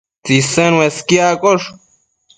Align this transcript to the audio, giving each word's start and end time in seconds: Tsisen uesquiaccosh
Tsisen 0.23 0.73
uesquiaccosh 0.79 1.67